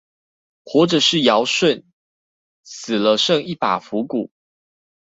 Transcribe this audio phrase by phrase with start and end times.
[0.65, 1.83] 活著是堯舜，
[2.63, 4.31] 死了剩一把腐骨